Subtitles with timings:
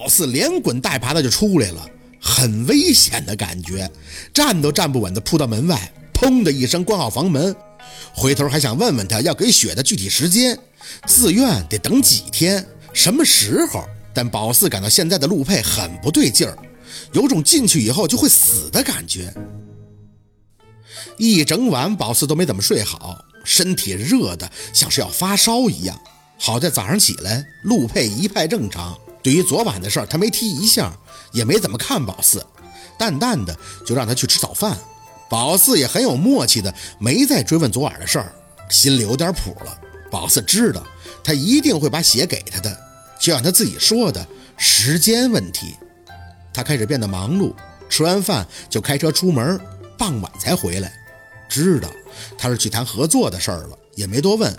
[0.00, 1.86] 宝四连滚带爬的就出来了，
[2.18, 3.90] 很危险的感觉，
[4.32, 7.54] 站都站不稳的扑到门外，砰的一声关好房门，
[8.14, 10.58] 回头还想问问他要给血的具体时间，
[11.04, 13.84] 自愿得等几天，什么时候？
[14.14, 16.56] 但宝四感到现在的陆佩很不对劲儿，
[17.12, 19.30] 有种进去以后就会死的感觉。
[21.18, 26.00] 一整晚宝四都没怎么睡好，身体热的像是要发烧一样。
[26.38, 28.98] 好在早上起来，陆佩一派正常。
[29.22, 30.96] 对于昨晚的事儿，他没提一下，
[31.32, 32.44] 也没怎么看宝四，
[32.98, 33.56] 淡淡的
[33.86, 34.78] 就让他去吃早饭。
[35.28, 38.34] 宝四也很有默契的，没再追问昨晚的事儿，
[38.68, 39.78] 心里有点谱了。
[40.10, 40.82] 宝四知道
[41.22, 42.76] 他一定会把血给他的，
[43.20, 45.76] 就像他自己说的，时间问题。
[46.52, 47.54] 他开始变得忙碌，
[47.88, 49.60] 吃完饭就开车出门，
[49.96, 50.92] 傍晚才回来。
[51.48, 51.88] 知道
[52.36, 54.56] 他是去谈合作的事儿了，也没多问。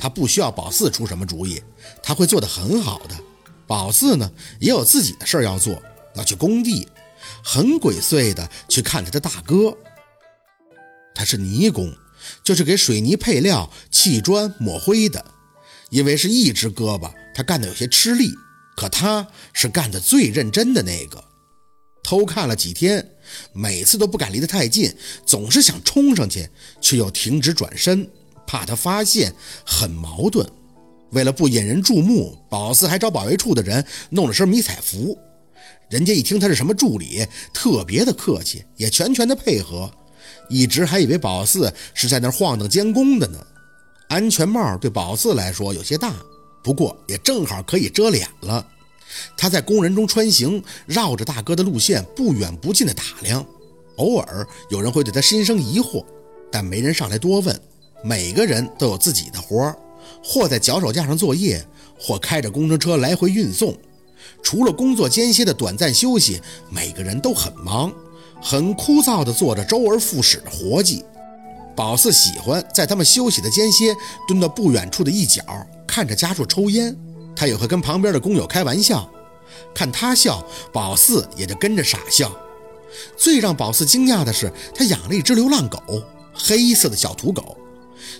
[0.00, 1.62] 他不需要宝四出什么主意，
[2.02, 3.14] 他会做得很好的。
[3.68, 5.80] 宝四呢，也有自己的事儿要做，
[6.16, 6.88] 要去工地，
[7.44, 9.76] 很鬼祟的去看他的大哥。
[11.14, 11.94] 他是泥工，
[12.42, 15.24] 就是给水泥配料、砌砖、抹灰的。
[15.90, 18.30] 因为是一只胳膊，他干得有些吃力，
[18.76, 21.22] 可他是干得最认真的那个。
[22.02, 23.16] 偷看了几天，
[23.52, 24.94] 每次都不敢离得太近，
[25.26, 26.48] 总是想冲上去，
[26.80, 28.10] 却又停止转身。
[28.46, 29.34] 怕他发现，
[29.66, 30.50] 很矛盾。
[31.10, 35.16] 为了不引人注目，宝四还找保卫处的人弄了身迷彩服。
[35.88, 39.90] 人家一听他是什么助理，特别的客气，也全权的配合。
[40.50, 43.38] 一直还以为宝四是在那晃荡监工的呢。
[44.08, 46.14] 安全帽对宝四来说有些大，
[46.62, 48.66] 不过也正好可以遮脸了。
[49.36, 53.44] 他在工人中穿行，绕着大哥的路线不远不近的打量。
[53.96, 56.04] 偶尔有人会对他心生疑惑，
[56.52, 57.58] 但没人上来多问。
[58.04, 59.76] 每个人都有自己的活儿，
[60.22, 61.64] 或在脚手架上作业，
[61.98, 63.76] 或开着工程车来回运送。
[64.42, 67.92] 除了工作间歇的短暂休息，每个人都很忙，
[68.40, 71.04] 很枯燥地做着周而复始的活计。
[71.74, 73.94] 宝四喜欢在他们休息的间歇，
[74.26, 75.42] 蹲到不远处的一角，
[75.86, 76.96] 看着家属抽烟。
[77.36, 79.08] 他也会跟旁边的工友开玩笑，
[79.72, 82.30] 看他笑，宝四也就跟着傻笑。
[83.16, 85.78] 最让宝四惊讶的是，他养了一只流浪狗，
[86.34, 87.56] 黑色的小土狗。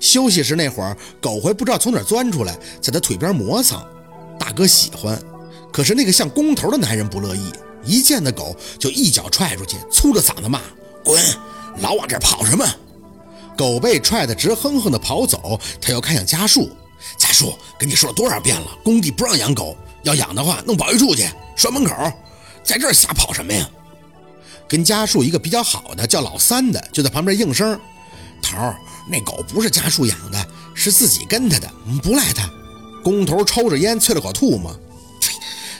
[0.00, 3.82] 休息时那会儿，狗会不知道从哪钻出来，在他腿边磨蹭。
[4.38, 5.20] 大哥喜欢，
[5.72, 7.52] 可是那个像工头的男人不乐意，
[7.84, 10.60] 一见那狗就一脚踹出去，粗着嗓子骂
[11.02, 11.20] ：“滚，
[11.78, 12.64] 老往这跑什么？”
[13.56, 16.70] 狗被踹得直哼哼的跑走，他又看向家树
[17.16, 21.26] ：“家树，跟你说了多少遍了，工地不让养狗，要养的话弄保卫处去，
[21.56, 22.12] 拴门口，
[22.62, 23.68] 在这儿瞎跑什么呀？”
[24.68, 27.80] 跟家树一个比较好的叫老三的就在旁边应声
[28.42, 28.76] ：“头儿。”
[29.08, 31.70] 那狗不是家树养的，是自己跟他的，
[32.02, 32.50] 不赖他。
[33.04, 34.76] 工头抽着烟，啐了口唾沫：“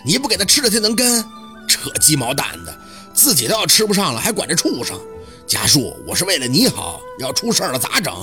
[0.06, 1.24] 你不给他吃了，他能跟？
[1.68, 2.78] 扯鸡毛蛋的，
[3.12, 4.96] 自己都要吃不上了，还管着畜生。
[5.44, 8.14] 家树，我是为了你好，要出事了咋整？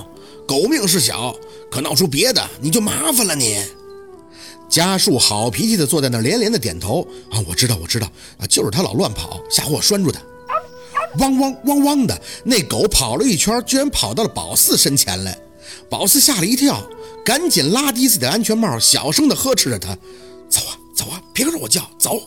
[0.48, 1.36] 狗命是小，
[1.70, 3.62] 可闹出别的，你就麻烦了你。”
[4.70, 10.20] 家树好脾气的坐在那，连连的点头：“啊，我知道，我知道啊，就是他老乱跑，吓唬我拴住他。”
[11.20, 15.38] 汪汪汪汪的，那狗跑了一圈，居然跑到了宝四身前来。
[15.90, 16.84] 宝四吓了一跳，
[17.24, 19.96] 赶紧拉低自己的安全帽，小声的呵斥着他
[20.50, 22.20] ：“走啊，走啊，别跟着我叫，走！”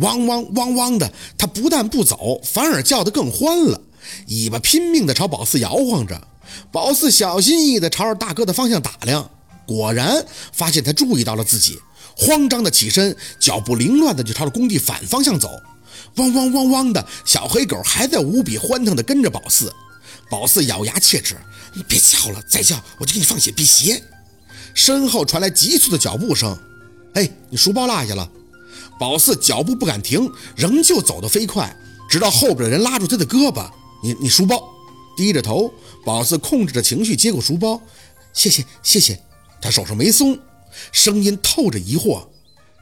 [0.00, 3.80] 汪汪汪汪的，他不但不走，反而叫得更欢了，
[4.28, 6.28] 尾巴拼命的朝宝四摇晃着。
[6.70, 9.30] 宝四小心翼翼的朝着大哥的方向打量，
[9.66, 11.78] 果然发现他注意到了自己，
[12.16, 15.48] 慌张的起身，脚步凌乱的就朝着工地反方向走。
[16.16, 19.72] 汪汪汪汪的小黑狗还在无比欢腾地跟着宝四，
[20.30, 21.36] 宝四咬牙切齿
[21.74, 24.02] ：“你别叫了，再叫我就给你放血辟邪。”
[24.74, 26.58] 身后传来急促的脚步声
[27.14, 28.30] ：“哎，你书包落下了。”
[28.98, 31.74] 宝四脚步不敢停，仍旧走得飞快，
[32.08, 33.68] 直到后边的人拉住他的胳膊
[34.02, 34.62] ：“你你书包。”
[35.16, 35.72] 低着头，
[36.06, 37.80] 宝四控制着情绪接过书包
[38.32, 39.20] ：“谢谢谢谢。”
[39.60, 40.38] 他手上没松，
[40.90, 42.26] 声音透着疑惑：“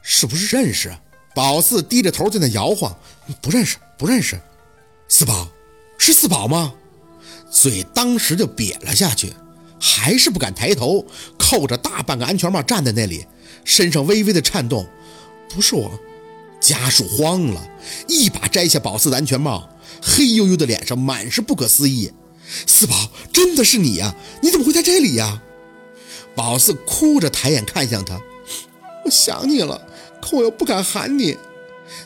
[0.01, 0.95] 是不是认识？”
[1.33, 2.95] 宝四低着头在那摇晃，
[3.41, 4.39] 不认识，不认识。
[5.07, 5.47] 四宝，
[5.97, 6.73] 是四宝吗？
[7.49, 9.33] 嘴当时就瘪了下去，
[9.79, 11.05] 还是不敢抬头，
[11.37, 13.25] 扣着大半个安全帽站在那里，
[13.63, 14.87] 身上微微的颤动。
[15.49, 15.91] 不是我，
[16.61, 17.69] 家属慌了，
[18.07, 19.69] 一把摘下宝四的安全帽，
[20.01, 22.11] 黑黝黝的脸上满是不可思议。
[22.65, 24.15] 四宝，真的是你呀？
[24.41, 25.41] 你怎么会在这里呀？
[26.35, 28.19] 宝四哭着抬眼看向他，
[29.03, 29.89] 我想你了。
[30.21, 31.37] 可我又不敢喊你，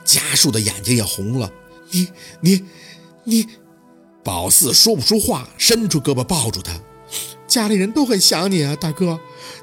[0.03, 1.51] 家树的眼睛也红了。
[1.91, 2.07] 你
[2.41, 2.65] 你
[3.25, 3.47] 你，
[4.23, 6.73] 宝四说不出话，伸出胳膊抱住他。
[7.47, 9.19] 家里人都很想你啊，大哥，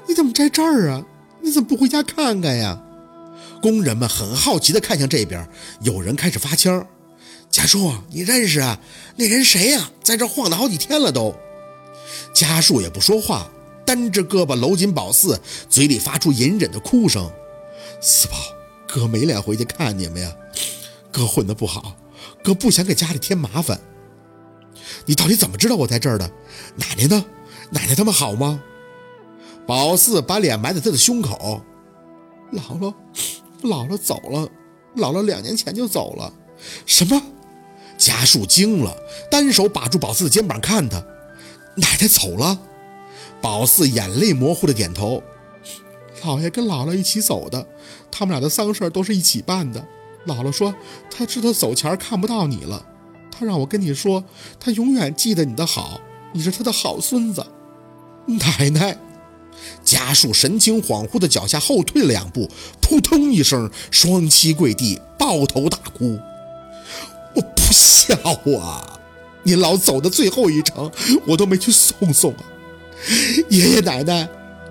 [0.07, 1.05] 你怎么在这儿啊？
[1.41, 2.81] 你怎么不回家看看呀？
[3.61, 5.47] 工人们很好奇地看向这边，
[5.81, 6.85] 有人开始发枪。
[7.49, 8.79] 家树，你认识啊？
[9.17, 9.91] 那人谁呀？
[10.01, 11.35] 在这晃荡好几天了都。
[12.33, 13.49] 家树也不说话，
[13.85, 15.39] 单只胳膊搂紧宝四，
[15.69, 17.29] 嘴里发出隐忍的哭声。
[18.05, 18.35] 四宝，
[18.85, 20.35] 哥没脸回去看你们呀。
[21.09, 21.95] 哥混得不好，
[22.43, 23.79] 哥不想给家里添麻烦。
[25.05, 26.29] 你到底怎么知道我在这儿的？
[26.75, 27.25] 奶奶呢？
[27.69, 28.61] 奶奶他们好吗？
[29.65, 31.61] 宝四把脸埋在他的胸口。
[32.51, 32.93] 姥姥，
[33.63, 34.49] 姥姥走了，
[34.97, 36.33] 姥姥两年前就走了。
[36.85, 37.21] 什么？
[37.97, 38.93] 家树惊了，
[39.31, 40.97] 单手把住宝四的肩膀，看他，
[41.77, 42.59] 奶奶走了。
[43.41, 45.23] 宝四眼泪模糊的点头。
[46.23, 47.65] 姥爷跟姥姥一起走的，
[48.09, 49.85] 他们俩的丧事都是一起办的。
[50.25, 50.73] 姥姥说，
[51.11, 52.85] 他知道走前看不到你了，
[53.31, 54.23] 他让我跟你说，
[54.59, 55.99] 他永远记得你的好，
[56.33, 57.45] 你是他的好孙子。
[58.25, 58.97] 奶奶。
[59.83, 62.49] 家树神情恍惚的脚下后退两步，
[62.81, 66.19] 扑通一声，双膝跪地，抱头大哭。
[67.35, 68.15] 我不孝
[68.59, 68.99] 啊！
[69.43, 70.91] 您老走的最后一程，
[71.27, 72.43] 我都没去送送啊！
[73.49, 74.27] 爷爷奶奶，